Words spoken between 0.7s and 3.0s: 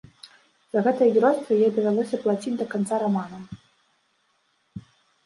За гэтае геройства ёй давялося плаціць да канца